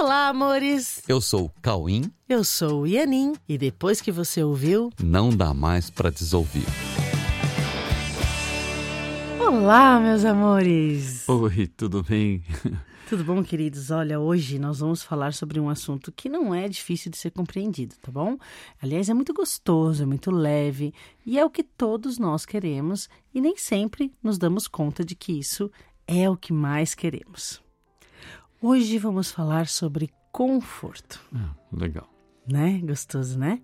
Olá, 0.00 0.28
amores! 0.28 1.02
Eu 1.06 1.20
sou 1.20 1.44
o 1.44 1.50
Cauim. 1.60 2.10
Eu 2.26 2.42
sou 2.42 2.80
o 2.80 2.86
Ianin. 2.86 3.34
E 3.46 3.58
depois 3.58 4.00
que 4.00 4.10
você 4.10 4.42
ouviu, 4.42 4.90
Não 4.98 5.28
dá 5.28 5.52
mais 5.52 5.90
pra 5.90 6.08
desouvir. 6.08 6.64
Olá, 9.38 10.00
meus 10.00 10.24
amores! 10.24 11.28
Oi, 11.28 11.66
tudo 11.66 12.02
bem? 12.02 12.42
Tudo 13.10 13.24
bom, 13.24 13.42
queridos? 13.44 13.90
Olha, 13.90 14.18
hoje 14.18 14.58
nós 14.58 14.78
vamos 14.78 15.02
falar 15.02 15.34
sobre 15.34 15.60
um 15.60 15.68
assunto 15.68 16.10
que 16.10 16.30
não 16.30 16.54
é 16.54 16.66
difícil 16.66 17.10
de 17.10 17.18
ser 17.18 17.32
compreendido, 17.32 17.96
tá 18.00 18.10
bom? 18.10 18.38
Aliás, 18.80 19.08
é 19.10 19.12
muito 19.14 19.34
gostoso, 19.34 20.04
é 20.04 20.06
muito 20.06 20.30
leve 20.30 20.94
e 21.26 21.38
é 21.38 21.44
o 21.44 21.50
que 21.50 21.62
todos 21.62 22.18
nós 22.18 22.46
queremos 22.46 23.06
e 23.34 23.40
nem 23.40 23.56
sempre 23.56 24.12
nos 24.22 24.38
damos 24.38 24.66
conta 24.66 25.04
de 25.04 25.14
que 25.14 25.32
isso 25.32 25.70
é 26.06 26.30
o 26.30 26.36
que 26.36 26.52
mais 26.52 26.94
queremos. 26.94 27.60
Hoje 28.60 28.98
vamos 28.98 29.30
falar 29.30 29.66
sobre 29.68 30.10
conforto, 30.30 31.20
Ah, 31.34 31.54
legal. 31.72 32.08
né? 32.46 32.78
Gostoso, 32.84 33.38
né? 33.38 33.60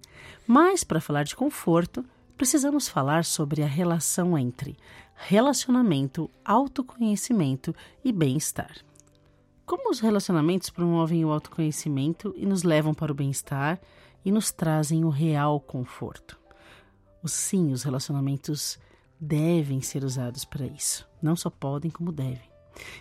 Mas 0.46 0.82
para 0.84 1.00
falar 1.00 1.24
de 1.24 1.36
conforto, 1.36 2.04
precisamos 2.36 2.88
falar 2.88 3.24
sobre 3.24 3.62
a 3.62 3.66
relação 3.66 4.36
entre 4.38 4.76
relacionamento, 5.14 6.30
autoconhecimento 6.44 7.74
e 8.04 8.12
bem-estar. 8.12 8.74
Como 9.64 9.90
os 9.90 10.00
relacionamentos 10.00 10.70
promovem 10.70 11.24
o 11.24 11.30
autoconhecimento 11.30 12.32
e 12.36 12.46
nos 12.46 12.62
levam 12.62 12.94
para 12.94 13.12
o 13.12 13.14
bem-estar 13.14 13.80
e 14.24 14.30
nos 14.30 14.50
trazem 14.52 15.04
o 15.04 15.08
real 15.10 15.58
conforto? 15.60 16.38
Sim, 17.24 17.72
os 17.72 17.82
relacionamentos 17.82 18.78
devem 19.18 19.80
ser 19.80 20.04
usados 20.04 20.44
para 20.44 20.64
isso. 20.64 21.06
Não 21.20 21.34
só 21.34 21.50
podem, 21.50 21.90
como 21.90 22.12
devem. 22.12 22.48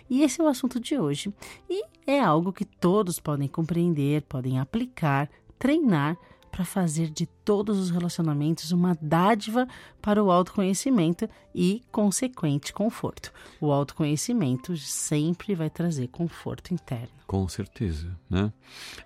E 0.08 0.22
esse 0.22 0.40
é 0.40 0.44
o 0.44 0.48
assunto 0.48 0.80
de 0.80 0.98
hoje. 0.98 1.32
E 1.68 1.84
é 2.06 2.20
algo 2.20 2.52
que 2.52 2.64
todos 2.64 3.18
podem 3.18 3.48
compreender, 3.48 4.22
podem 4.22 4.58
aplicar, 4.58 5.28
treinar 5.58 6.16
para 6.56 6.64
fazer 6.64 7.10
de 7.10 7.26
todos 7.26 7.78
os 7.78 7.90
relacionamentos 7.90 8.72
uma 8.72 8.96
dádiva 8.98 9.68
para 10.00 10.24
o 10.24 10.30
autoconhecimento 10.30 11.28
e 11.54 11.82
consequente 11.92 12.72
conforto. 12.72 13.30
O 13.60 13.70
autoconhecimento 13.70 14.74
sempre 14.78 15.54
vai 15.54 15.68
trazer 15.68 16.08
conforto 16.08 16.72
interno. 16.72 17.10
Com 17.26 17.46
certeza, 17.46 18.18
né? 18.30 18.50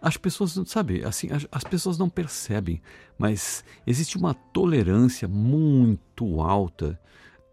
As 0.01 0.17
pessoas, 0.17 0.61
sabe, 0.67 1.03
assim, 1.03 1.29
as, 1.33 1.45
as 1.51 1.65
pessoas 1.65 1.99
não 1.99 2.09
percebem, 2.09 2.81
mas 3.19 3.65
existe 3.85 4.17
uma 4.17 4.33
tolerância 4.33 5.27
muito 5.27 6.41
alta 6.41 7.01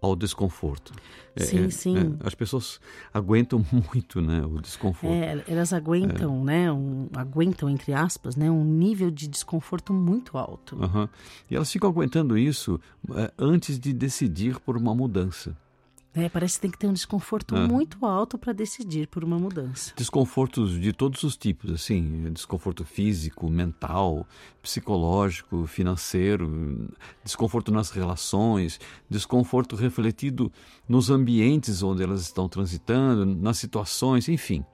ao 0.01 0.15
desconforto. 0.15 0.93
É, 1.35 1.43
Sim, 1.43 1.65
é, 1.65 1.69
sim. 1.69 1.97
é, 1.97 2.27
as 2.27 2.33
pessoas 2.33 2.79
aguentam 3.13 3.63
muito, 3.71 4.21
né, 4.21 4.43
o 4.45 4.59
desconforto. 4.59 5.13
É, 5.13 5.43
elas 5.47 5.71
aguentam, 5.71 6.43
né, 6.43 6.71
um, 6.71 7.07
aguentam 7.15 7.69
entre 7.69 7.93
aspas, 7.93 8.35
né, 8.35 8.49
um 8.49 8.63
nível 8.63 9.11
de 9.11 9.27
desconforto 9.27 9.93
muito 9.93 10.37
alto. 10.37 10.81
Aham. 10.81 11.09
E 11.49 11.55
elas 11.55 11.71
ficam 11.71 11.89
aguentando 11.89 12.37
isso 12.37 12.79
é, 13.15 13.31
antes 13.37 13.79
de 13.79 13.93
decidir 13.93 14.59
por 14.59 14.75
uma 14.77 14.95
mudança. 14.95 15.55
É, 16.19 16.27
parece 16.27 16.55
que 16.55 16.61
tem 16.61 16.71
que 16.71 16.79
ter 16.79 16.87
um 16.87 16.93
desconforto 16.93 17.55
Ah. 17.55 17.67
muito 17.67 18.03
alto 18.03 18.39
para 18.39 18.51
decidir 18.51 19.07
por 19.07 19.23
uma 19.23 19.37
mudança. 19.37 19.93
Desconfortos 19.95 20.79
de 20.81 20.91
todos 20.91 21.21
os 21.21 21.37
tipos, 21.37 21.71
assim, 21.71 22.33
desconforto 22.33 22.83
físico, 22.83 23.47
mental, 23.47 24.25
psicológico, 24.59 25.67
financeiro, 25.67 26.89
desconforto 27.23 27.71
nas 27.71 27.91
relações, 27.91 28.79
desconforto 29.07 29.75
refletido 29.75 30.51
nos 30.89 31.11
ambientes 31.11 31.83
onde 31.83 32.01
elas 32.01 32.21
estão 32.21 32.49
transitando, 32.49 33.23
nas 33.23 33.59
situações, 33.59 34.27
enfim, 34.27 34.65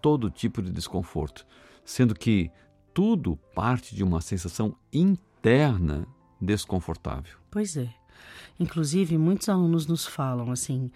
todo 0.00 0.30
tipo 0.30 0.62
de 0.62 0.70
desconforto, 0.70 1.44
sendo 1.84 2.14
que 2.14 2.48
tudo 2.94 3.36
parte 3.56 3.92
de 3.96 4.04
uma 4.04 4.20
sensação 4.20 4.76
interna 4.92 6.06
desconfortável. 6.40 7.36
Pois 7.50 7.76
é. 7.76 7.88
Inclusive, 8.58 9.16
muitos 9.18 9.48
alunos 9.48 9.86
nos 9.86 10.06
falam 10.06 10.50
assim: 10.50 10.90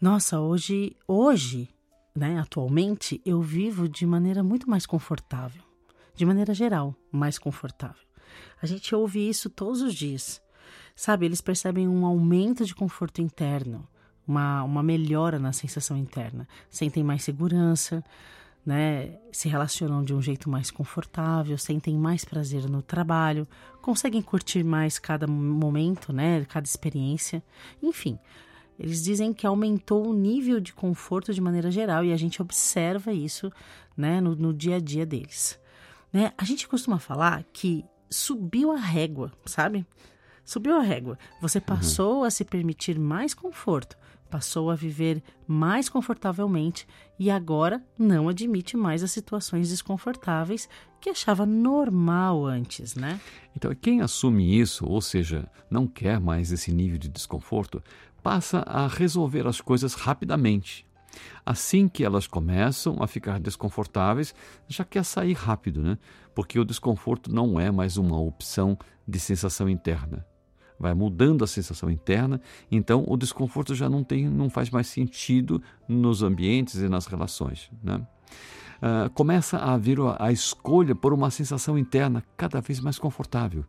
"Nossa, 0.00 0.40
hoje, 0.40 0.96
hoje, 1.06 1.68
né, 2.14 2.38
atualmente 2.38 3.20
eu 3.24 3.40
vivo 3.40 3.88
de 3.88 4.06
maneira 4.06 4.42
muito 4.42 4.68
mais 4.68 4.86
confortável, 4.86 5.62
de 6.14 6.24
maneira 6.24 6.54
geral, 6.54 6.94
mais 7.10 7.38
confortável". 7.38 8.06
A 8.60 8.66
gente 8.66 8.94
ouve 8.94 9.28
isso 9.28 9.50
todos 9.50 9.82
os 9.82 9.94
dias. 9.94 10.40
Sabe, 10.94 11.26
eles 11.26 11.40
percebem 11.40 11.86
um 11.86 12.06
aumento 12.06 12.64
de 12.64 12.74
conforto 12.74 13.20
interno, 13.20 13.86
uma, 14.26 14.62
uma 14.64 14.82
melhora 14.82 15.38
na 15.38 15.52
sensação 15.52 15.96
interna, 15.96 16.48
sentem 16.70 17.04
mais 17.04 17.22
segurança, 17.22 18.02
né, 18.66 19.16
se 19.30 19.48
relacionam 19.48 20.02
de 20.02 20.12
um 20.12 20.20
jeito 20.20 20.50
mais 20.50 20.72
confortável, 20.72 21.56
sentem 21.56 21.96
mais 21.96 22.24
prazer 22.24 22.68
no 22.68 22.82
trabalho, 22.82 23.46
conseguem 23.80 24.20
curtir 24.20 24.64
mais 24.64 24.98
cada 24.98 25.26
momento, 25.28 26.12
né, 26.12 26.44
cada 26.46 26.66
experiência, 26.66 27.40
enfim. 27.80 28.18
Eles 28.78 29.04
dizem 29.04 29.32
que 29.32 29.46
aumentou 29.46 30.08
o 30.08 30.12
nível 30.12 30.58
de 30.58 30.74
conforto 30.74 31.32
de 31.32 31.40
maneira 31.40 31.70
geral 31.70 32.04
e 32.04 32.12
a 32.12 32.16
gente 32.16 32.42
observa 32.42 33.12
isso, 33.12 33.52
né, 33.96 34.20
no, 34.20 34.34
no 34.34 34.52
dia 34.52 34.76
a 34.76 34.80
dia 34.80 35.06
deles. 35.06 35.58
Né? 36.12 36.32
A 36.36 36.44
gente 36.44 36.66
costuma 36.66 36.98
falar 36.98 37.44
que 37.52 37.84
subiu 38.10 38.72
a 38.72 38.76
régua, 38.76 39.32
sabe? 39.46 39.86
Subiu 40.44 40.76
a 40.76 40.82
régua. 40.82 41.18
Você 41.40 41.60
passou 41.60 42.24
a 42.24 42.30
se 42.30 42.44
permitir 42.44 42.98
mais 42.98 43.32
conforto, 43.32 43.96
passou 44.30 44.70
a 44.70 44.74
viver 44.74 45.22
mais 45.46 45.88
confortavelmente 45.88 46.86
e 47.18 47.30
agora 47.30 47.82
não 47.98 48.28
admite 48.28 48.76
mais 48.76 49.02
as 49.02 49.10
situações 49.10 49.68
desconfortáveis 49.68 50.68
que 51.00 51.10
achava 51.10 51.46
normal 51.46 52.44
antes, 52.44 52.94
né? 52.94 53.20
Então, 53.56 53.74
quem 53.74 54.00
assume 54.00 54.58
isso, 54.58 54.84
ou 54.86 55.00
seja, 55.00 55.48
não 55.70 55.86
quer 55.86 56.20
mais 56.20 56.52
esse 56.52 56.72
nível 56.72 56.98
de 56.98 57.08
desconforto, 57.08 57.82
passa 58.22 58.58
a 58.60 58.86
resolver 58.88 59.46
as 59.46 59.60
coisas 59.60 59.94
rapidamente. 59.94 60.86
Assim 61.44 61.88
que 61.88 62.04
elas 62.04 62.26
começam 62.26 63.02
a 63.02 63.06
ficar 63.06 63.38
desconfortáveis, 63.40 64.34
já 64.68 64.84
quer 64.84 65.04
sair 65.04 65.32
rápido, 65.32 65.82
né? 65.82 65.96
Porque 66.34 66.58
o 66.58 66.64
desconforto 66.64 67.32
não 67.32 67.58
é 67.58 67.70
mais 67.70 67.96
uma 67.96 68.20
opção 68.20 68.76
de 69.06 69.18
sensação 69.18 69.68
interna. 69.68 70.26
Vai 70.78 70.94
mudando 70.94 71.42
a 71.42 71.46
sensação 71.46 71.90
interna, 71.90 72.40
então 72.70 73.04
o 73.06 73.16
desconforto 73.16 73.74
já 73.74 73.88
não 73.88 74.04
tem, 74.04 74.28
não 74.28 74.50
faz 74.50 74.70
mais 74.70 74.86
sentido 74.86 75.62
nos 75.88 76.22
ambientes 76.22 76.76
e 76.76 76.88
nas 76.88 77.06
relações, 77.06 77.70
né? 77.82 78.06
Ah, 78.80 79.10
começa 79.14 79.56
a 79.58 79.74
haver 79.74 79.98
a, 80.00 80.16
a 80.26 80.32
escolha 80.32 80.94
por 80.94 81.12
uma 81.12 81.30
sensação 81.30 81.78
interna 81.78 82.22
cada 82.36 82.60
vez 82.60 82.80
mais 82.80 82.98
confortável. 82.98 83.64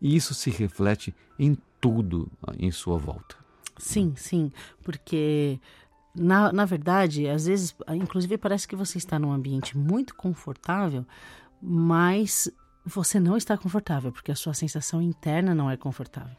E 0.00 0.16
isso 0.16 0.34
se 0.34 0.50
reflete 0.50 1.14
em 1.38 1.56
tudo 1.80 2.30
em 2.58 2.70
sua 2.70 2.98
volta. 2.98 3.36
Sim, 3.78 4.12
sim, 4.16 4.50
porque 4.82 5.60
na, 6.14 6.52
na 6.52 6.64
verdade, 6.64 7.28
às 7.28 7.46
vezes, 7.46 7.74
inclusive 7.88 8.36
parece 8.36 8.66
que 8.66 8.76
você 8.76 8.98
está 8.98 9.18
num 9.18 9.32
ambiente 9.32 9.76
muito 9.76 10.14
confortável, 10.14 11.06
mas 11.62 12.50
você 12.84 13.20
não 13.20 13.36
está 13.36 13.56
confortável, 13.56 14.10
porque 14.10 14.32
a 14.32 14.36
sua 14.36 14.54
sensação 14.54 15.02
interna 15.02 15.54
não 15.54 15.70
é 15.70 15.76
confortável. 15.76 16.36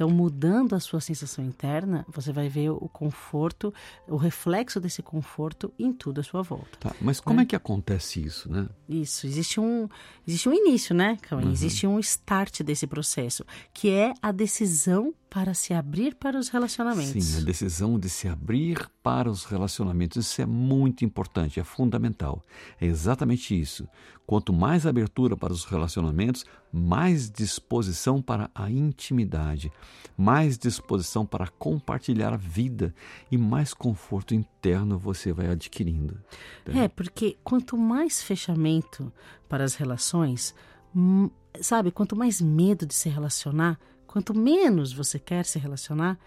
Então, 0.00 0.08
mudando 0.08 0.74
a 0.74 0.80
sua 0.80 0.98
sensação 0.98 1.44
interna, 1.44 2.06
você 2.08 2.32
vai 2.32 2.48
ver 2.48 2.70
o 2.70 2.88
conforto, 2.88 3.70
o 4.08 4.16
reflexo 4.16 4.80
desse 4.80 5.02
conforto 5.02 5.70
em 5.78 5.92
tudo 5.92 6.22
à 6.22 6.24
sua 6.24 6.40
volta. 6.40 6.78
Tá, 6.80 6.96
mas 7.02 7.20
como 7.20 7.42
é 7.42 7.44
que 7.44 7.54
acontece 7.54 8.24
isso, 8.24 8.50
né? 8.50 8.66
Isso, 8.88 9.26
existe 9.26 9.60
um, 9.60 9.86
existe 10.26 10.48
um 10.48 10.54
início, 10.54 10.94
né, 10.94 11.18
Cauê? 11.20 11.44
Existe 11.44 11.86
um 11.86 11.98
start 11.98 12.62
desse 12.62 12.86
processo, 12.86 13.44
que 13.74 13.90
é 13.90 14.14
a 14.22 14.32
decisão 14.32 15.12
para 15.28 15.52
se 15.52 15.72
abrir 15.72 16.16
para 16.16 16.38
os 16.38 16.48
relacionamentos. 16.48 17.22
Sim, 17.22 17.42
a 17.42 17.44
decisão 17.44 17.98
de 17.98 18.08
se 18.08 18.26
abrir 18.26 18.90
para 19.02 19.30
os 19.30 19.44
relacionamentos, 19.44 20.26
isso 20.26 20.42
é 20.42 20.46
muito 20.46 21.04
importante, 21.04 21.60
é 21.60 21.64
fundamental. 21.64 22.42
É 22.80 22.86
exatamente 22.86 23.58
isso. 23.58 23.86
Quanto 24.26 24.52
mais 24.52 24.86
abertura 24.86 25.36
para 25.36 25.52
os 25.52 25.64
relacionamentos, 25.64 26.44
mais 26.72 27.30
disposição 27.30 28.22
para 28.22 28.50
a 28.54 28.70
intimidade, 28.70 29.72
mais 30.16 30.56
disposição 30.56 31.26
para 31.26 31.48
compartilhar 31.48 32.32
a 32.32 32.36
vida 32.36 32.94
e 33.30 33.36
mais 33.36 33.74
conforto 33.74 34.34
interno 34.34 34.98
você 34.98 35.32
vai 35.32 35.48
adquirindo. 35.48 36.20
É, 36.66 36.88
porque 36.88 37.36
quanto 37.42 37.76
mais 37.76 38.22
fechamento 38.22 39.12
para 39.48 39.64
as 39.64 39.74
relações, 39.74 40.54
hum, 40.94 41.28
sabe, 41.60 41.90
quanto 41.90 42.14
mais 42.14 42.40
medo 42.40 42.86
de 42.86 42.94
se 42.94 43.08
relacionar, 43.08 43.78
quanto 44.06 44.36
menos 44.36 44.92
você 44.92 45.18
quer 45.18 45.44
se 45.44 45.58
relacionar, 45.58 46.18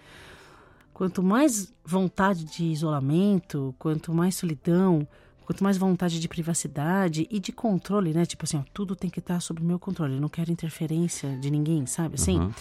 quanto 0.94 1.24
mais 1.24 1.74
vontade 1.84 2.44
de 2.45 2.66
isolamento, 2.66 3.74
quanto 3.80 4.13
mais 4.13 4.36
solidão, 4.36 5.07
quanto 5.45 5.63
mais 5.63 5.78
vontade 5.78 6.19
de 6.19 6.28
privacidade 6.28 7.28
e 7.30 7.40
de 7.40 7.51
controle, 7.51 8.13
né? 8.13 8.25
Tipo 8.25 8.45
assim, 8.45 8.57
ó, 8.57 8.63
tudo 8.74 8.95
tem 8.95 9.10
que 9.10 9.19
estar 9.19 9.40
sob 9.40 9.62
meu 9.63 9.78
controle, 9.80 10.16
eu 10.16 10.22
não 10.22 10.30
quero 10.30 10.51
interferência 10.51 11.38
de 11.38 11.50
ninguém, 11.51 11.86
sabe? 11.86 12.16
Assim, 12.16 12.40
Uhum. 12.40 12.51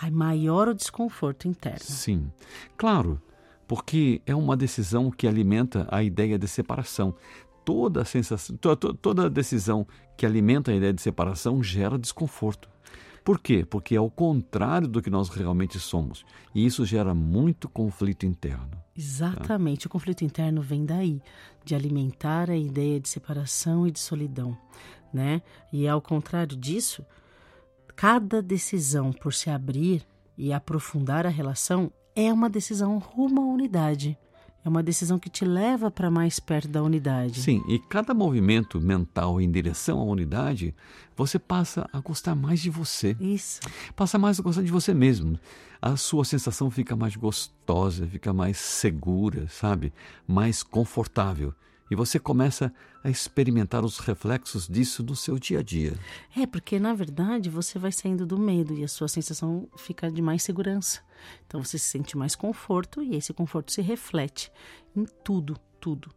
aí 0.00 0.10
maior 0.10 0.68
o 0.68 0.74
desconforto 0.74 1.48
interno. 1.48 1.80
Sim, 1.80 2.30
claro, 2.76 3.20
porque 3.66 4.20
é 4.26 4.34
uma 4.34 4.56
decisão 4.56 5.10
que 5.10 5.26
alimenta 5.26 5.86
a 5.90 6.02
ideia 6.02 6.38
de 6.38 6.46
separação. 6.48 7.14
toda 7.64 8.04
sensação, 8.04 8.56
toda, 8.58 8.94
toda 8.94 9.28
decisão 9.28 9.84
que 10.16 10.24
alimenta 10.24 10.70
a 10.70 10.74
ideia 10.76 10.92
de 10.92 11.02
separação 11.02 11.60
gera 11.60 11.98
desconforto. 11.98 12.68
Por 13.26 13.40
quê? 13.40 13.66
Porque 13.68 13.96
é 13.96 14.00
o 14.00 14.08
contrário 14.08 14.86
do 14.86 15.02
que 15.02 15.10
nós 15.10 15.28
realmente 15.28 15.80
somos. 15.80 16.24
E 16.54 16.64
isso 16.64 16.86
gera 16.86 17.12
muito 17.12 17.68
conflito 17.68 18.24
interno. 18.24 18.70
Exatamente. 18.96 19.80
Tá? 19.80 19.86
O 19.88 19.90
conflito 19.90 20.24
interno 20.24 20.62
vem 20.62 20.86
daí, 20.86 21.20
de 21.64 21.74
alimentar 21.74 22.48
a 22.48 22.56
ideia 22.56 23.00
de 23.00 23.08
separação 23.08 23.84
e 23.84 23.90
de 23.90 23.98
solidão. 23.98 24.56
Né? 25.12 25.42
E 25.72 25.88
ao 25.88 26.00
contrário 26.00 26.56
disso, 26.56 27.04
cada 27.96 28.40
decisão 28.40 29.12
por 29.12 29.34
se 29.34 29.50
abrir 29.50 30.06
e 30.38 30.52
aprofundar 30.52 31.26
a 31.26 31.30
relação 31.30 31.90
é 32.14 32.32
uma 32.32 32.48
decisão 32.48 32.96
rumo 32.96 33.42
à 33.42 33.46
unidade. 33.46 34.16
É 34.66 34.68
uma 34.68 34.82
decisão 34.82 35.16
que 35.16 35.30
te 35.30 35.44
leva 35.44 35.92
para 35.92 36.10
mais 36.10 36.40
perto 36.40 36.66
da 36.66 36.82
unidade. 36.82 37.40
Sim, 37.40 37.62
e 37.68 37.78
cada 37.78 38.12
movimento 38.12 38.80
mental 38.80 39.40
em 39.40 39.48
direção 39.48 40.00
à 40.00 40.02
unidade, 40.02 40.74
você 41.16 41.38
passa 41.38 41.88
a 41.92 42.00
gostar 42.00 42.34
mais 42.34 42.58
de 42.58 42.68
você. 42.68 43.16
Isso. 43.20 43.60
Passa 43.94 44.18
mais 44.18 44.40
a 44.40 44.42
gostar 44.42 44.64
de 44.64 44.72
você 44.72 44.92
mesmo. 44.92 45.38
A 45.80 45.96
sua 45.96 46.24
sensação 46.24 46.68
fica 46.68 46.96
mais 46.96 47.14
gostosa, 47.14 48.08
fica 48.08 48.32
mais 48.32 48.58
segura, 48.58 49.46
sabe? 49.46 49.92
Mais 50.26 50.64
confortável 50.64 51.54
e 51.90 51.94
você 51.94 52.18
começa 52.18 52.72
a 53.02 53.10
experimentar 53.10 53.84
os 53.84 53.98
reflexos 53.98 54.66
disso 54.66 55.02
no 55.02 55.14
seu 55.14 55.38
dia 55.38 55.60
a 55.60 55.62
dia. 55.62 55.94
É, 56.36 56.46
porque 56.46 56.78
na 56.78 56.94
verdade 56.94 57.48
você 57.48 57.78
vai 57.78 57.92
saindo 57.92 58.26
do 58.26 58.38
medo 58.38 58.74
e 58.74 58.84
a 58.84 58.88
sua 58.88 59.08
sensação 59.08 59.68
fica 59.76 60.10
de 60.10 60.20
mais 60.20 60.42
segurança. 60.42 61.00
Então 61.46 61.62
você 61.62 61.78
se 61.78 61.88
sente 61.88 62.16
mais 62.16 62.34
conforto 62.34 63.02
e 63.02 63.14
esse 63.14 63.32
conforto 63.32 63.72
se 63.72 63.80
reflete 63.80 64.50
em 64.94 65.04
tudo, 65.24 65.56
tudo. 65.80 66.12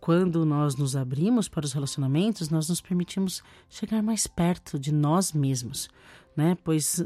Quando 0.00 0.44
nós 0.44 0.76
nos 0.76 0.94
abrimos 0.94 1.48
para 1.48 1.64
os 1.64 1.72
relacionamentos, 1.72 2.48
nós 2.48 2.68
nos 2.68 2.80
permitimos 2.80 3.42
chegar 3.68 4.02
mais 4.02 4.26
perto 4.26 4.78
de 4.78 4.92
nós 4.92 5.32
mesmos, 5.32 5.88
né? 6.36 6.56
Pois 6.62 7.04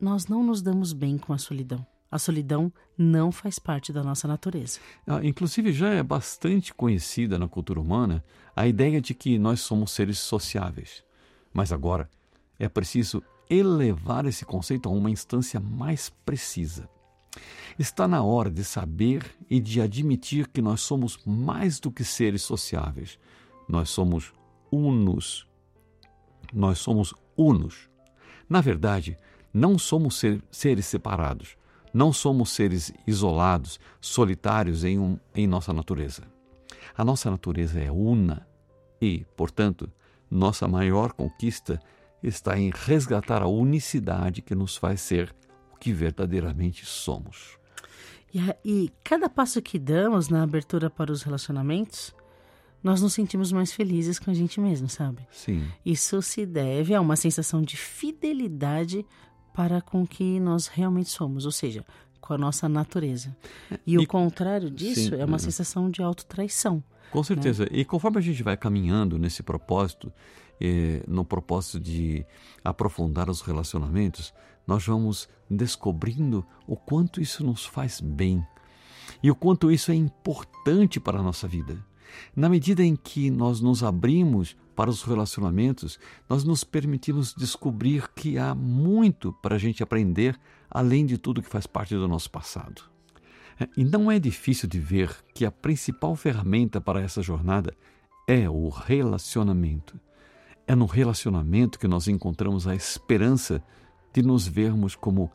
nós 0.00 0.26
não 0.28 0.42
nos 0.42 0.62
damos 0.62 0.92
bem 0.92 1.18
com 1.18 1.32
a 1.32 1.38
solidão. 1.38 1.86
A 2.12 2.18
solidão 2.18 2.70
não 2.96 3.32
faz 3.32 3.58
parte 3.58 3.90
da 3.90 4.04
nossa 4.04 4.28
natureza. 4.28 4.78
Ah, 5.06 5.20
inclusive, 5.24 5.72
já 5.72 5.88
é 5.88 6.02
bastante 6.02 6.74
conhecida 6.74 7.38
na 7.38 7.48
cultura 7.48 7.80
humana 7.80 8.22
a 8.54 8.66
ideia 8.68 9.00
de 9.00 9.14
que 9.14 9.38
nós 9.38 9.60
somos 9.60 9.92
seres 9.92 10.18
sociáveis. 10.18 11.02
Mas 11.54 11.72
agora 11.72 12.10
é 12.58 12.68
preciso 12.68 13.22
elevar 13.48 14.26
esse 14.26 14.44
conceito 14.44 14.90
a 14.90 14.92
uma 14.92 15.10
instância 15.10 15.58
mais 15.58 16.10
precisa. 16.10 16.86
Está 17.78 18.06
na 18.06 18.22
hora 18.22 18.50
de 18.50 18.62
saber 18.62 19.24
e 19.48 19.58
de 19.58 19.80
admitir 19.80 20.48
que 20.48 20.60
nós 20.60 20.82
somos 20.82 21.18
mais 21.24 21.80
do 21.80 21.90
que 21.90 22.04
seres 22.04 22.42
sociáveis. 22.42 23.18
Nós 23.66 23.88
somos 23.88 24.34
unos. 24.70 25.48
Nós 26.52 26.78
somos 26.78 27.14
unos. 27.34 27.88
Na 28.50 28.60
verdade, 28.60 29.16
não 29.52 29.78
somos 29.78 30.18
ser, 30.18 30.42
seres 30.50 30.84
separados. 30.84 31.56
Não 31.92 32.12
somos 32.12 32.50
seres 32.50 32.92
isolados, 33.06 33.78
solitários 34.00 34.84
em, 34.84 34.98
um, 34.98 35.18
em 35.34 35.46
nossa 35.46 35.72
natureza. 35.72 36.22
A 36.96 37.04
nossa 37.04 37.30
natureza 37.30 37.80
é 37.80 37.90
una 37.90 38.46
e, 39.00 39.26
portanto, 39.36 39.90
nossa 40.30 40.66
maior 40.66 41.12
conquista 41.12 41.80
está 42.22 42.58
em 42.58 42.70
resgatar 42.70 43.42
a 43.42 43.48
unicidade 43.48 44.42
que 44.42 44.54
nos 44.54 44.76
faz 44.76 45.00
ser 45.00 45.34
o 45.72 45.76
que 45.76 45.92
verdadeiramente 45.92 46.86
somos. 46.86 47.58
E, 48.32 48.40
e 48.64 48.92
cada 49.04 49.28
passo 49.28 49.60
que 49.60 49.78
damos 49.78 50.28
na 50.28 50.42
abertura 50.42 50.88
para 50.88 51.12
os 51.12 51.22
relacionamentos, 51.22 52.14
nós 52.82 53.02
nos 53.02 53.12
sentimos 53.12 53.52
mais 53.52 53.72
felizes 53.72 54.18
com 54.18 54.30
a 54.30 54.34
gente 54.34 54.60
mesmo, 54.60 54.88
sabe? 54.88 55.26
Sim. 55.30 55.64
Isso 55.84 56.20
se 56.22 56.46
deve 56.46 56.94
a 56.94 57.00
uma 57.00 57.16
sensação 57.16 57.62
de 57.62 57.76
fidelidade 57.76 59.04
para 59.52 59.80
com 59.80 60.06
que 60.06 60.40
nós 60.40 60.66
realmente 60.66 61.10
somos, 61.10 61.44
ou 61.44 61.52
seja, 61.52 61.84
com 62.20 62.32
a 62.32 62.38
nossa 62.38 62.68
natureza. 62.68 63.36
E, 63.86 63.94
e 63.94 63.98
o 63.98 64.06
contrário 64.06 64.70
disso 64.70 65.10
sim, 65.10 65.20
é 65.20 65.24
uma 65.24 65.36
é. 65.36 65.40
sensação 65.40 65.90
de 65.90 66.02
autotraição. 66.02 66.82
Com 67.10 67.18
né? 67.18 67.24
certeza. 67.24 67.64
Né? 67.64 67.70
E 67.72 67.84
conforme 67.84 68.18
a 68.18 68.22
gente 68.22 68.42
vai 68.42 68.56
caminhando 68.56 69.18
nesse 69.18 69.42
propósito, 69.42 70.12
eh, 70.60 71.02
no 71.06 71.24
propósito 71.24 71.80
de 71.80 72.24
aprofundar 72.64 73.28
os 73.28 73.42
relacionamentos, 73.42 74.32
nós 74.66 74.86
vamos 74.86 75.28
descobrindo 75.50 76.46
o 76.66 76.76
quanto 76.76 77.20
isso 77.20 77.44
nos 77.44 77.66
faz 77.66 78.00
bem 78.00 78.46
e 79.22 79.30
o 79.30 79.34
quanto 79.34 79.70
isso 79.70 79.90
é 79.90 79.94
importante 79.94 81.00
para 81.00 81.18
a 81.18 81.22
nossa 81.22 81.46
vida. 81.46 81.84
Na 82.34 82.48
medida 82.48 82.82
em 82.82 82.96
que 82.96 83.30
nós 83.30 83.60
nos 83.60 83.82
abrimos 83.82 84.56
para 84.74 84.90
os 84.90 85.02
relacionamentos, 85.02 85.98
nós 86.28 86.44
nos 86.44 86.64
permitimos 86.64 87.34
descobrir 87.34 88.08
que 88.14 88.38
há 88.38 88.54
muito 88.54 89.32
para 89.34 89.56
a 89.56 89.58
gente 89.58 89.82
aprender, 89.82 90.38
além 90.70 91.04
de 91.04 91.18
tudo 91.18 91.42
que 91.42 91.48
faz 91.48 91.66
parte 91.66 91.94
do 91.94 92.08
nosso 92.08 92.30
passado. 92.30 92.82
É, 93.60 93.68
e 93.76 93.84
não 93.84 94.10
é 94.10 94.18
difícil 94.18 94.68
de 94.68 94.80
ver 94.80 95.14
que 95.34 95.44
a 95.44 95.52
principal 95.52 96.16
ferramenta 96.16 96.80
para 96.80 97.02
essa 97.02 97.22
jornada 97.22 97.74
é 98.26 98.48
o 98.48 98.68
relacionamento. 98.68 100.00
É 100.66 100.74
no 100.74 100.86
relacionamento 100.86 101.78
que 101.78 101.88
nós 101.88 102.08
encontramos 102.08 102.66
a 102.66 102.74
esperança 102.74 103.62
de 104.12 104.22
nos 104.22 104.46
vermos 104.46 104.94
como 104.94 105.30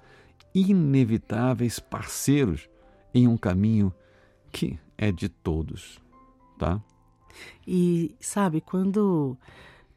inevitáveis 0.53 1.79
parceiros 1.79 2.67
em 3.13 3.27
um 3.27 3.37
caminho 3.37 3.93
que 4.51 4.79
é 4.97 5.11
de 5.11 5.29
todos 5.29 5.99
tá? 6.57 6.81
E 7.67 8.15
sabe, 8.19 8.61
quando 8.61 9.37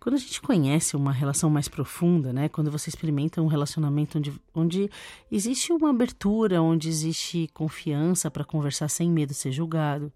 quando 0.01 0.15
a 0.15 0.19
gente 0.19 0.41
conhece 0.41 0.97
uma 0.97 1.13
relação 1.13 1.51
mais 1.51 1.69
profunda, 1.69 2.33
né? 2.33 2.49
Quando 2.49 2.71
você 2.71 2.89
experimenta 2.89 3.43
um 3.43 3.47
relacionamento 3.47 4.17
onde, 4.17 4.33
onde 4.55 4.91
existe 5.31 5.75
uma 5.75 5.91
abertura, 5.91 6.63
onde 6.63 6.89
existe 6.89 7.51
confiança 7.53 8.31
para 8.31 8.43
conversar 8.43 8.89
sem 8.89 9.11
medo 9.11 9.29
de 9.29 9.35
ser 9.35 9.53
julgado, 9.53 10.11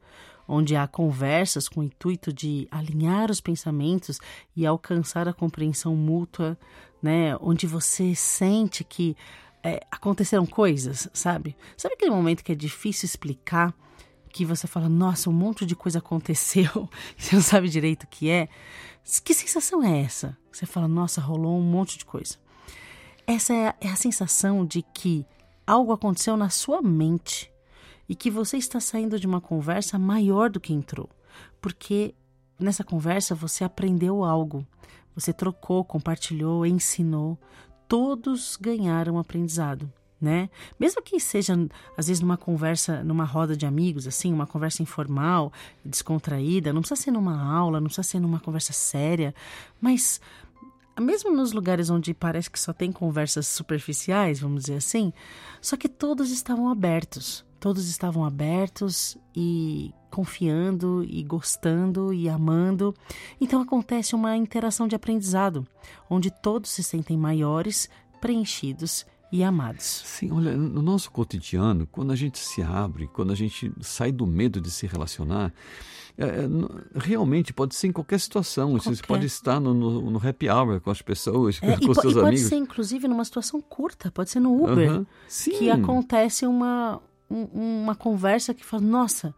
onde 0.49 0.75
há 0.75 0.87
conversas 0.87 1.69
com 1.69 1.81
o 1.81 1.85
intuito 1.85 2.33
de 2.33 2.67
alinhar 2.71 3.31
os 3.31 3.43
pensamentos 3.43 4.19
e 4.57 4.65
alcançar 4.65 5.29
a 5.29 5.35
compreensão 5.35 5.95
mútua, 5.95 6.59
né? 7.03 7.37
Onde 7.39 7.67
você 7.67 8.15
sente 8.15 8.83
que 8.85 9.15
é, 9.63 9.85
aconteceram 9.91 10.47
coisas, 10.47 11.11
sabe? 11.13 11.55
Sabe 11.77 11.95
aquele 11.95 12.11
momento 12.11 12.43
que 12.43 12.53
é 12.53 12.55
difícil 12.55 13.05
explicar? 13.05 13.75
Que 14.35 14.45
você 14.45 14.67
fala, 14.67 14.89
nossa, 14.89 15.31
um 15.31 15.33
monte 15.33 15.65
de 15.65 15.77
coisa 15.77 16.01
aconteceu, 16.01 16.89
você 17.17 17.37
não 17.37 17.43
sabe 17.43 17.69
direito 17.69 18.03
o 18.03 18.09
que 18.09 18.29
é. 18.29 18.49
Que 19.23 19.33
sensação 19.33 19.81
é 19.81 20.01
essa? 20.01 20.37
Você 20.51 20.67
fala, 20.67 20.89
nossa, 20.89 21.21
rolou 21.21 21.57
um 21.57 21.63
monte 21.63 21.97
de 21.97 22.05
coisa. 22.05 22.37
Essa 23.29 23.55
é 23.55 23.69
a, 23.69 23.75
é 23.83 23.89
a 23.89 23.95
sensação 23.95 24.67
de 24.67 24.83
que 24.83 25.25
algo 25.65 25.93
aconteceu 25.93 26.37
na 26.37 26.51
sua 26.51 26.83
mente 26.83 27.49
e 28.09 28.17
que 28.17 28.29
você 28.29 28.57
está 28.57 28.81
saindo 28.81 29.21
de 29.21 29.27
uma 29.27 29.41
conversa 29.41 30.01
maior 30.01 30.51
do 30.51 30.59
que 30.59 30.73
entrou. 30.73 31.09
Porque 31.61 32.13
nessa 32.59 32.83
conversa 32.83 33.37
você 33.37 33.63
aprendeu 33.63 34.25
algo, 34.25 34.67
você 35.15 35.33
trocou, 35.33 35.85
compartilhou, 35.85 36.67
ensinou, 36.67 37.39
todos 37.87 38.59
ganharam 38.61 39.17
aprendizado 39.17 39.89
né? 40.25 40.49
Mesmo 40.81 41.03
que 41.03 41.21
seja, 41.21 41.55
às 41.97 42.09
vezes, 42.09 42.21
numa 42.21 42.39
conversa, 42.39 43.05
numa 43.05 43.25
roda 43.25 43.55
de 43.55 43.67
amigos, 43.67 44.07
assim, 44.07 44.33
uma 44.33 44.47
conversa 44.47 44.83
informal, 44.83 45.53
descontraída, 45.85 46.73
não 46.73 46.81
precisa 46.81 47.01
ser 47.01 47.11
numa 47.11 47.41
aula, 47.41 47.79
não 47.79 47.87
precisa 47.87 48.09
ser 48.09 48.19
numa 48.19 48.41
conversa 48.41 48.73
séria, 48.73 49.35
mas 49.81 50.21
mesmo 50.99 51.31
nos 51.31 51.53
lugares 51.53 51.91
onde 51.91 52.15
parece 52.15 52.51
que 52.51 52.59
só 52.59 52.73
tem 52.73 52.91
conversas 52.91 53.47
superficiais, 53.47 54.41
vamos 54.41 54.63
dizer 54.63 54.77
assim, 54.77 55.13
só 55.61 55.77
que 55.77 55.89
todos 55.89 56.31
estavam 56.31 56.69
abertos. 56.69 57.45
Todos 57.61 57.89
estavam 57.89 58.25
abertos 58.27 59.17
e 59.35 59.91
confiando 60.11 61.03
e 61.03 61.23
gostando 61.23 62.13
e 62.13 62.29
amando. 62.29 62.95
Então 63.41 63.63
acontece 63.63 64.15
uma 64.15 64.37
interação 64.37 64.87
de 64.87 64.95
aprendizado, 64.95 65.67
onde 66.09 66.31
todos 66.31 66.71
se 66.71 66.83
sentem 66.83 67.17
maiores, 67.17 67.89
preenchidos 68.21 69.07
e 69.35 69.43
amados. 69.43 69.85
Sim, 70.05 70.31
olha, 70.31 70.57
no 70.57 70.81
nosso 70.81 71.11
cotidiano, 71.11 71.89
quando 71.91 72.13
a 72.13 72.15
gente 72.15 72.39
se 72.39 72.63
abre, 72.63 73.09
quando 73.09 73.33
a 73.33 73.35
gente 73.35 73.73
sai 73.81 74.13
do 74.13 74.29
medo 74.29 74.61
de 74.61 74.71
se 74.71 74.87
relacionar, 74.87 75.53
é, 76.17 76.25
é 76.25 76.49
realmente 76.95 77.53
pode 77.53 77.75
ser 77.75 77.89
em 77.89 77.93
qualquer 77.93 78.21
situação. 78.21 78.71
Qualquer. 78.71 78.95
Você 78.95 79.03
pode 79.03 79.27
estar 79.27 79.59
no, 79.59 79.75
no, 79.75 80.09
no, 80.09 80.29
happy 80.29 80.49
hour 80.49 80.81
com 80.81 80.89
as 80.89 81.03
pessoas, 81.03 81.59
é, 81.63 81.77
com 81.77 81.91
os 81.91 81.99
seus 81.99 82.15
e 82.15 82.19
amigos. 82.21 82.23
Pode 82.23 82.39
ser, 82.43 82.55
inclusive, 82.55 83.09
numa 83.09 83.25
situação 83.25 83.61
curta, 83.61 84.09
pode 84.13 84.31
ser 84.31 84.39
no 84.39 84.55
Uber, 84.55 85.01
uh 85.01 85.07
-huh. 85.29 85.59
que 85.59 85.69
acontece 85.69 86.47
uma, 86.47 87.03
um, 87.29 87.83
uma 87.83 87.97
conversa 87.97 88.55
que 88.55 88.65
fala, 88.65 88.85
nossa, 88.85 89.35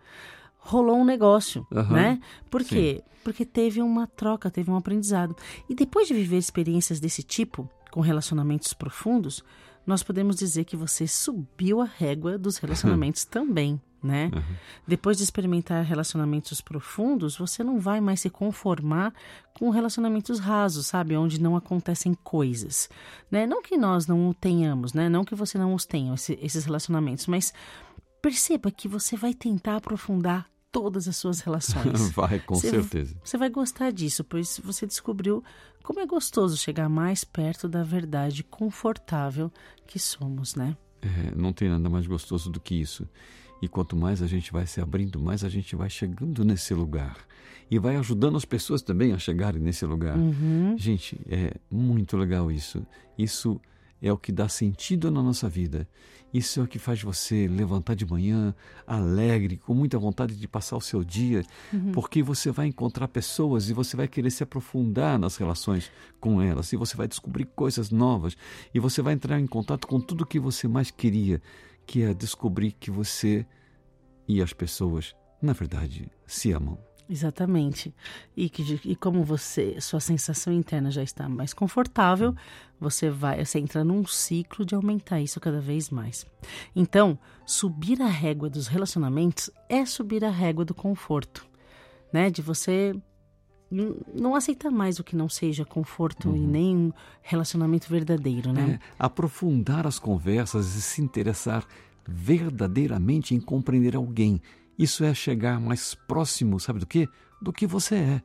rolou 0.58 0.98
um 0.98 1.06
negócio, 1.06 1.66
uh 1.72 1.76
-huh. 1.76 1.90
né? 1.90 2.20
Por 2.50 2.62
quê? 2.62 3.02
Sim. 3.02 3.16
Porque 3.24 3.46
teve 3.46 3.80
uma 3.80 4.06
troca, 4.06 4.50
teve 4.50 4.70
um 4.70 4.76
aprendizado. 4.76 5.34
E 5.70 5.74
depois 5.74 6.06
de 6.06 6.12
viver 6.12 6.36
experiências 6.36 7.00
desse 7.00 7.22
tipo, 7.22 7.66
com 7.90 8.02
relacionamentos 8.02 8.74
profundos, 8.74 9.42
nós 9.86 10.02
podemos 10.02 10.36
dizer 10.36 10.64
que 10.64 10.76
você 10.76 11.06
subiu 11.06 11.80
a 11.80 11.84
régua 11.84 12.36
dos 12.36 12.58
relacionamentos 12.58 13.24
também, 13.24 13.80
né? 14.02 14.30
Uhum. 14.34 14.42
Depois 14.86 15.16
de 15.16 15.22
experimentar 15.22 15.84
relacionamentos 15.84 16.60
profundos, 16.60 17.36
você 17.36 17.62
não 17.62 17.78
vai 17.78 18.00
mais 18.00 18.20
se 18.20 18.28
conformar 18.28 19.14
com 19.54 19.70
relacionamentos 19.70 20.40
rasos, 20.40 20.86
sabe? 20.86 21.16
Onde 21.16 21.40
não 21.40 21.56
acontecem 21.56 22.14
coisas, 22.14 22.88
né? 23.30 23.46
Não 23.46 23.62
que 23.62 23.76
nós 23.76 24.06
não 24.06 24.28
o 24.28 24.34
tenhamos, 24.34 24.92
né? 24.92 25.08
Não 25.08 25.24
que 25.24 25.34
você 25.34 25.56
não 25.56 25.72
os 25.72 25.86
tenha, 25.86 26.14
esse, 26.14 26.38
esses 26.42 26.64
relacionamentos, 26.64 27.26
mas 27.28 27.54
perceba 28.20 28.72
que 28.72 28.88
você 28.88 29.16
vai 29.16 29.32
tentar 29.32 29.76
aprofundar 29.76 30.48
todas 30.76 31.09
as 31.09 31.16
suas 31.16 31.40
relações. 31.47 32.11
vai, 32.11 32.38
com 32.38 32.54
você, 32.54 32.71
certeza. 32.71 33.16
Você 33.25 33.38
vai 33.38 33.49
gostar 33.49 33.90
disso, 33.90 34.23
pois 34.23 34.61
você 34.62 34.87
descobriu 34.87 35.42
como 35.83 36.00
é 36.00 36.06
gostoso 36.06 36.56
chegar 36.56 36.88
mais 36.88 37.25
perto 37.25 37.66
da 37.66 37.83
verdade 37.83 38.45
confortável 38.45 39.50
que 39.87 39.99
somos, 39.99 40.54
né? 40.54 40.76
É, 41.00 41.35
não 41.35 41.52
tem 41.52 41.71
nada 41.71 41.88
mais 41.88 42.06
gostoso 42.06 42.50
do 42.50 42.61
que 42.61 42.75
isso. 42.75 43.09
E 43.62 43.68
quanto 43.68 43.97
mais 43.97 44.21
a 44.21 44.26
gente 44.26 44.52
vai 44.52 44.66
se 44.66 44.80
abrindo, 44.80 45.18
mais 45.18 45.45
a 45.45 45.49
gente 45.49 45.75
vai 45.75 45.88
chegando 45.88 46.45
nesse 46.45 46.75
lugar. 46.75 47.16
E 47.71 47.78
vai 47.78 47.97
ajudando 47.97 48.37
as 48.37 48.45
pessoas 48.45 48.83
também 48.83 49.12
a 49.12 49.18
chegarem 49.18 49.61
nesse 49.61 49.87
lugar. 49.87 50.16
Uhum. 50.18 50.76
Gente, 50.76 51.18
é 51.26 51.54
muito 51.71 52.16
legal 52.18 52.50
isso. 52.50 52.87
Isso 53.16 53.59
é 54.06 54.12
o 54.12 54.18
que 54.18 54.30
dá 54.30 54.48
sentido 54.48 55.10
na 55.10 55.22
nossa 55.22 55.48
vida. 55.48 55.88
Isso 56.32 56.60
é 56.60 56.62
o 56.62 56.66
que 56.66 56.78
faz 56.78 57.02
você 57.02 57.48
levantar 57.48 57.94
de 57.94 58.04
manhã 58.04 58.54
alegre, 58.86 59.56
com 59.56 59.72
muita 59.72 59.98
vontade 59.98 60.36
de 60.36 60.48
passar 60.48 60.76
o 60.76 60.80
seu 60.80 61.02
dia, 61.02 61.42
uhum. 61.72 61.92
porque 61.92 62.22
você 62.22 62.50
vai 62.50 62.66
encontrar 62.66 63.08
pessoas 63.08 63.70
e 63.70 63.72
você 63.72 63.96
vai 63.96 64.06
querer 64.06 64.30
se 64.30 64.42
aprofundar 64.42 65.18
nas 65.18 65.36
relações 65.36 65.90
com 66.20 66.42
elas, 66.42 66.72
e 66.72 66.76
você 66.76 66.96
vai 66.96 67.08
descobrir 67.08 67.46
coisas 67.46 67.90
novas, 67.90 68.36
e 68.75 68.78
você 68.78 69.00
vai 69.00 69.14
entrar 69.14 69.40
em 69.40 69.46
contato 69.46 69.86
com 69.86 70.00
tudo 70.00 70.22
o 70.22 70.26
que 70.26 70.38
você 70.38 70.68
mais 70.68 70.90
queria, 70.90 71.40
que 71.86 72.02
é 72.02 72.12
descobrir 72.12 72.72
que 72.72 72.90
você 72.90 73.46
e 74.28 74.42
as 74.42 74.52
pessoas, 74.52 75.14
na 75.40 75.52
verdade, 75.52 76.10
se 76.26 76.52
amam. 76.52 76.78
Exatamente. 77.08 77.94
E, 78.36 78.48
que, 78.48 78.80
e 78.84 78.96
como 78.96 79.22
você, 79.22 79.80
sua 79.80 80.00
sensação 80.00 80.52
interna 80.52 80.90
já 80.90 81.02
está 81.02 81.28
mais 81.28 81.54
confortável, 81.54 82.34
você 82.80 83.08
vai, 83.08 83.44
você 83.44 83.58
entra 83.58 83.84
num 83.84 84.04
ciclo 84.06 84.64
de 84.64 84.75
aumentar 84.75 85.20
isso 85.20 85.40
cada 85.40 85.60
vez 85.60 85.88
mais. 85.88 86.26
Então, 86.75 87.18
subir 87.44 88.02
a 88.02 88.08
régua 88.08 88.50
dos 88.50 88.66
relacionamentos 88.66 89.50
é 89.68 89.86
subir 89.86 90.25
a 90.25 90.30
régua 90.30 90.64
do 90.64 90.75
conforto, 90.75 91.46
né? 92.12 92.28
De 92.28 92.42
você 92.42 92.94
não 94.14 94.34
aceitar 94.34 94.70
mais 94.70 94.98
o 94.98 95.04
que 95.04 95.16
não 95.16 95.28
seja 95.28 95.64
conforto 95.64 96.28
uhum. 96.28 96.36
e 96.36 96.40
nem 96.40 96.76
um 96.76 96.92
relacionamento 97.20 97.88
verdadeiro, 97.88 98.52
né? 98.52 98.78
É, 98.80 98.86
aprofundar 98.98 99.86
as 99.86 99.98
conversas 99.98 100.75
e 100.76 100.82
se 100.82 101.02
interessar 101.02 101.66
verdadeiramente 102.06 103.34
em 103.34 103.40
compreender 103.40 103.96
alguém. 103.96 104.40
Isso 104.78 105.04
é 105.04 105.14
chegar 105.14 105.61
mais 105.61 105.95
próximo, 105.95 106.61
sabe 106.61 106.78
do 106.78 106.87
que? 106.87 107.09
Do 107.40 107.52
que 107.52 107.66
você 107.66 107.95
é. 107.97 108.23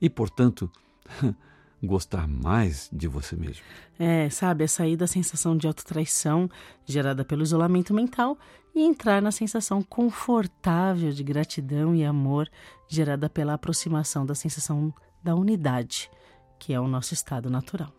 E, 0.00 0.10
portanto, 0.10 0.70
gostar 1.82 2.26
mais 2.26 2.90
de 2.92 3.06
você 3.06 3.36
mesmo. 3.36 3.62
É, 3.98 4.28
sabe, 4.28 4.64
é 4.64 4.66
sair 4.66 4.96
da 4.96 5.06
sensação 5.06 5.56
de 5.56 5.66
autotraição 5.66 6.50
gerada 6.84 7.24
pelo 7.24 7.42
isolamento 7.42 7.94
mental 7.94 8.38
e 8.74 8.82
entrar 8.82 9.22
na 9.22 9.30
sensação 9.30 9.82
confortável 9.82 11.10
de 11.12 11.22
gratidão 11.22 11.94
e 11.94 12.04
amor 12.04 12.48
gerada 12.88 13.28
pela 13.28 13.54
aproximação 13.54 14.26
da 14.26 14.34
sensação 14.34 14.92
da 15.22 15.34
unidade, 15.34 16.10
que 16.58 16.72
é 16.72 16.80
o 16.80 16.88
nosso 16.88 17.14
estado 17.14 17.48
natural. 17.48 17.92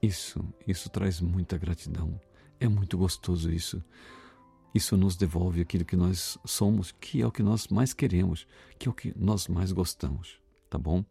Isso, 0.00 0.44
isso 0.66 0.88
traz 0.90 1.20
muita 1.20 1.56
gratidão. 1.56 2.18
É 2.58 2.66
muito 2.66 2.96
gostoso 2.96 3.50
isso. 3.52 3.82
Isso 4.74 4.96
nos 4.96 5.16
devolve 5.16 5.60
aquilo 5.60 5.84
que 5.84 5.96
nós 5.96 6.38
somos, 6.44 6.92
que 6.92 7.20
é 7.20 7.26
o 7.26 7.32
que 7.32 7.42
nós 7.42 7.68
mais 7.68 7.92
queremos, 7.92 8.46
que 8.78 8.88
é 8.88 8.90
o 8.90 8.94
que 8.94 9.12
nós 9.16 9.48
mais 9.48 9.70
gostamos, 9.72 10.38
tá 10.70 10.78
bom? 10.78 11.04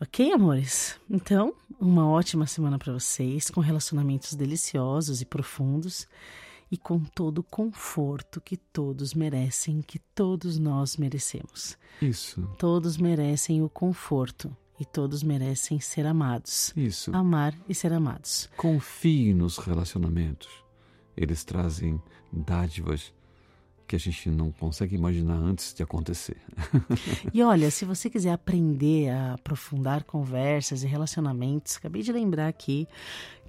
Ok, 0.00 0.32
amores? 0.32 0.98
Então, 1.08 1.54
uma 1.78 2.08
ótima 2.08 2.46
semana 2.46 2.78
para 2.78 2.92
vocês, 2.92 3.50
com 3.50 3.60
relacionamentos 3.60 4.34
deliciosos 4.34 5.20
e 5.20 5.24
profundos 5.24 6.08
e 6.70 6.76
com 6.78 6.98
todo 6.98 7.38
o 7.38 7.42
conforto 7.42 8.40
que 8.40 8.56
todos 8.56 9.12
merecem, 9.12 9.82
que 9.82 9.98
todos 9.98 10.58
nós 10.58 10.96
merecemos. 10.96 11.76
Isso. 12.00 12.42
Todos 12.58 12.96
merecem 12.96 13.62
o 13.62 13.68
conforto 13.68 14.56
e 14.80 14.84
todos 14.84 15.22
merecem 15.22 15.78
ser 15.78 16.06
amados. 16.06 16.72
Isso. 16.76 17.14
Amar 17.14 17.54
e 17.68 17.74
ser 17.74 17.92
amados. 17.92 18.48
Confie 18.56 19.34
nos 19.34 19.58
relacionamentos. 19.58 20.61
Eles 21.16 21.44
trazem 21.44 22.00
dádivas 22.32 23.12
que 23.86 23.96
a 23.96 23.98
gente 23.98 24.30
não 24.30 24.50
consegue 24.50 24.94
imaginar 24.94 25.34
antes 25.34 25.74
de 25.74 25.82
acontecer. 25.82 26.38
e 27.32 27.42
olha, 27.42 27.70
se 27.70 27.84
você 27.84 28.08
quiser 28.08 28.32
aprender 28.32 29.10
a 29.10 29.34
aprofundar 29.34 30.04
conversas 30.04 30.82
e 30.82 30.86
relacionamentos, 30.86 31.76
acabei 31.76 32.02
de 32.02 32.10
lembrar 32.12 32.48
aqui 32.48 32.88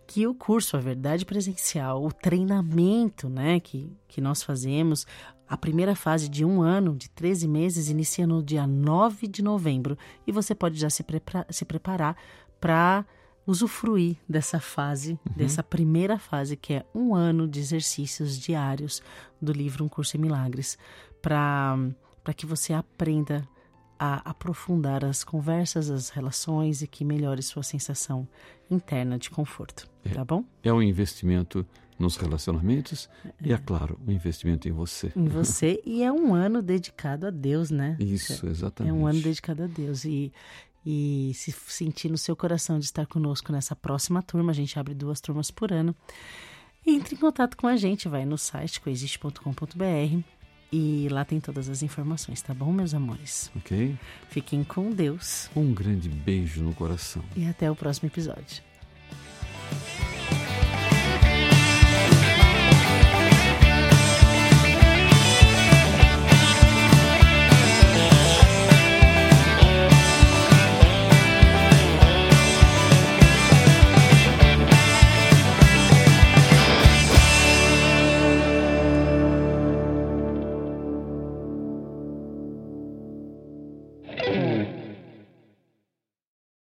que 0.06 0.28
o 0.28 0.36
curso 0.36 0.76
A 0.76 0.82
Verdade 0.82 1.26
Presencial, 1.26 2.04
o 2.04 2.12
treinamento 2.12 3.30
né, 3.30 3.60
que, 3.60 3.96
que 4.08 4.20
nós 4.20 4.44
fazemos, 4.44 5.08
a 5.48 5.56
primeira 5.56 5.96
fase 5.96 6.28
de 6.28 6.44
um 6.44 6.62
ano, 6.62 6.96
de 6.96 7.10
13 7.10 7.48
meses, 7.48 7.90
inicia 7.90 8.28
no 8.28 8.44
dia 8.44 8.68
9 8.68 9.28
de 9.28 9.42
novembro 9.42 9.98
e 10.28 10.32
você 10.32 10.54
pode 10.54 10.80
já 10.80 10.90
se, 10.90 11.04
prepara 11.04 11.46
se 11.50 11.64
preparar 11.64 12.18
para 12.60 13.06
usufruir 13.46 14.18
dessa 14.28 14.60
fase, 14.60 15.12
uhum. 15.12 15.34
dessa 15.36 15.62
primeira 15.62 16.18
fase, 16.18 16.56
que 16.56 16.74
é 16.74 16.86
um 16.94 17.14
ano 17.14 17.48
de 17.48 17.60
exercícios 17.60 18.38
diários 18.40 19.02
do 19.42 19.52
livro 19.52 19.84
Um 19.84 19.90
Curso 19.90 20.18
em 20.18 20.20
Milagres, 20.20 20.78
para 21.22 22.34
que 22.36 22.46
você 22.46 22.74
aprenda 22.74 23.48
a 24.00 24.30
aprofundar 24.30 25.06
as 25.06 25.24
conversas, 25.24 25.90
as 25.90 26.10
relações 26.10 26.82
e 26.82 26.88
que 26.88 27.06
melhore 27.06 27.42
sua 27.42 27.64
sensação 27.64 28.28
interna 28.70 29.18
de 29.18 29.30
conforto. 29.30 29.90
É, 30.04 30.10
tá 30.10 30.26
bom? 30.26 30.44
É 30.64 30.74
um 30.74 30.82
investimento 30.82 31.66
nos 31.98 32.18
relacionamentos 32.18 33.10
é. 33.24 33.30
e, 33.42 33.54
é 33.54 33.58
claro, 33.58 34.00
um 34.06 34.12
investimento 34.12 34.68
em 34.68 34.72
você. 34.72 35.12
Em 35.16 35.28
você 35.28 35.82
e 35.86 36.04
é 36.04 36.12
um 36.12 36.34
ano 36.34 36.62
dedicado 36.62 37.28
a 37.28 37.30
Deus, 37.30 37.70
né? 37.70 37.96
Isso, 38.00 38.46
exatamente. 38.48 38.92
É 38.92 38.94
um 38.94 39.06
ano 39.08 39.22
dedicado 39.22 39.64
a 39.64 39.68
Deus. 39.68 40.04
E, 40.04 40.34
e 40.86 41.32
se 41.36 41.52
sentir 41.52 42.10
no 42.10 42.18
seu 42.18 42.36
coração 42.36 42.80
de 42.80 42.86
estar 42.86 43.06
conosco 43.06 43.52
nessa 43.52 43.76
próxima 43.76 44.22
turma, 44.22 44.52
a 44.52 44.56
gente 44.56 44.78
abre 44.78 44.94
duas 44.94 45.22
turmas 45.22 45.50
por 45.50 45.72
ano. 45.72 45.96
Entre 46.86 47.16
em 47.16 47.18
contato 47.18 47.56
com 47.56 47.68
a 47.68 47.78
gente, 47.78 48.10
vai 48.10 48.26
no 48.26 48.38
site 48.38 48.82
coexiste.com.br 48.82 50.24
e 50.72 51.08
lá 51.10 51.24
tem 51.24 51.40
todas 51.40 51.70
as 51.70 51.84
informações, 51.84 52.42
tá 52.42 52.54
bom, 52.54 52.74
meus 52.74 52.94
amores? 52.94 53.52
Ok. 53.56 53.96
Fiquem 54.30 54.64
com 54.64 54.90
Deus. 54.90 55.50
Um 55.56 55.72
grande 55.72 56.10
beijo 56.10 56.64
no 56.64 56.74
coração. 56.74 57.24
E 57.36 57.46
até 57.46 57.70
o 57.70 57.76
próximo 57.76 58.10
episódio. 58.10 58.64